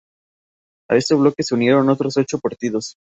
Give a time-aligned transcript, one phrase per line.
[0.89, 2.95] A este bloque se unieron otros ocho partidos.